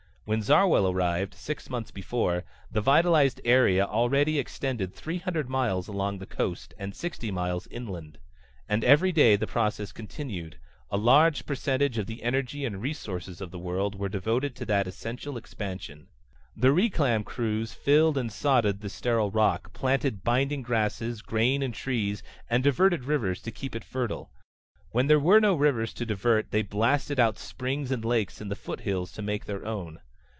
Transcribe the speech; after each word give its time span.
When 0.23 0.43
Zarwell 0.43 0.89
arrived, 0.89 1.33
six 1.33 1.69
months 1.69 1.91
before, 1.91 2.45
the 2.71 2.79
vitalized 2.79 3.41
area 3.43 3.83
already 3.83 4.39
extended 4.39 4.93
three 4.93 5.17
hundred 5.17 5.49
miles 5.49 5.89
along 5.89 6.19
the 6.19 6.25
coast, 6.25 6.73
and 6.77 6.95
sixty 6.95 7.31
miles 7.31 7.67
inland. 7.67 8.17
And 8.69 8.83
every 8.85 9.11
day 9.11 9.35
the 9.35 9.47
progress 9.47 9.91
continued. 9.91 10.57
A 10.89 10.95
large 10.95 11.45
percentage 11.45 11.97
of 11.97 12.05
the 12.05 12.23
energy 12.23 12.63
and 12.63 12.81
resources 12.81 13.41
of 13.41 13.51
the 13.51 13.59
world 13.59 13.95
were 13.95 14.07
devoted 14.07 14.55
to 14.55 14.65
that 14.67 14.87
essential 14.87 15.35
expansion. 15.35 16.07
The 16.55 16.69
reclam 16.71 17.25
crews 17.25 17.73
filled 17.73 18.17
and 18.17 18.31
sodded 18.31 18.79
the 18.79 18.89
sterile 18.89 19.31
rock, 19.31 19.73
planted 19.73 20.23
binding 20.23 20.61
grasses, 20.61 21.21
grain 21.21 21.61
and 21.61 21.73
trees, 21.73 22.23
and 22.49 22.63
diverted 22.63 23.03
rivers 23.03 23.41
to 23.41 23.51
keep 23.51 23.75
it 23.75 23.83
fertile. 23.83 24.31
When 24.91 25.07
there 25.07 25.19
were 25.19 25.41
no 25.41 25.55
rivers 25.55 25.93
to 25.95 26.05
divert 26.05 26.51
they 26.51 26.61
blasted 26.61 27.19
out 27.19 27.37
springs 27.37 27.91
and 27.91 28.05
lakes 28.05 28.39
in 28.39 28.47
the 28.47 28.55
foothills 28.55 29.11
to 29.13 29.21
make 29.21 29.43
their 29.43 29.65
own. 29.65 29.99